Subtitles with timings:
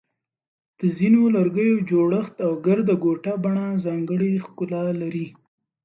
[0.79, 5.27] د ځینو لرګیو جوړښت او ګرده ګوټه بڼه ځانګړی ښکلا لري.